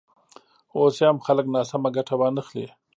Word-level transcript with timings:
اوس 0.77 0.95
یې 0.99 1.05
هم 1.09 1.17
خلک 1.25 1.45
ناسمه 1.55 1.89
ګټه 1.97 2.13
وانخلي. 2.17 2.67